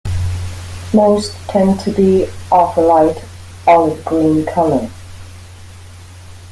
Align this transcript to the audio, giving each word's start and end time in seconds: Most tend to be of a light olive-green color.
Most 0.95 1.35
tend 1.47 1.79
to 1.81 1.91
be 1.91 2.23
of 2.51 2.75
a 2.75 2.81
light 2.81 3.23
olive-green 3.67 4.47
color. 4.47 4.89